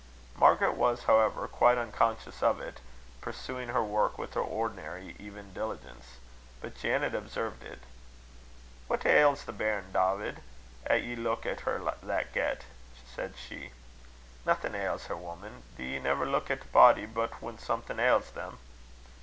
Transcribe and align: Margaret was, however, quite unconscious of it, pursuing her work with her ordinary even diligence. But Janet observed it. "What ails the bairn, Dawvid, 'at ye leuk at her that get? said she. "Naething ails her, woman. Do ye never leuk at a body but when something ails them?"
Margaret 0.35 0.71
was, 0.73 1.03
however, 1.03 1.47
quite 1.47 1.77
unconscious 1.77 2.41
of 2.41 2.59
it, 2.59 2.79
pursuing 3.21 3.67
her 3.69 3.83
work 3.83 4.17
with 4.17 4.33
her 4.33 4.41
ordinary 4.41 5.15
even 5.19 5.53
diligence. 5.53 6.17
But 6.59 6.75
Janet 6.75 7.13
observed 7.13 7.61
it. 7.63 7.81
"What 8.87 9.05
ails 9.05 9.43
the 9.45 9.51
bairn, 9.53 9.91
Dawvid, 9.93 10.39
'at 10.87 11.03
ye 11.03 11.15
leuk 11.15 11.45
at 11.45 11.59
her 11.59 11.93
that 12.01 12.33
get? 12.33 12.63
said 13.13 13.35
she. 13.37 13.73
"Naething 14.43 14.73
ails 14.73 15.05
her, 15.05 15.15
woman. 15.15 15.61
Do 15.77 15.83
ye 15.83 15.99
never 15.99 16.25
leuk 16.25 16.49
at 16.49 16.63
a 16.63 16.65
body 16.69 17.05
but 17.05 17.39
when 17.39 17.59
something 17.59 17.99
ails 17.99 18.31
them?" 18.31 18.57